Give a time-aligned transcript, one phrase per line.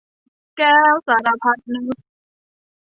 [0.57, 1.97] แก้วสารพัดนึก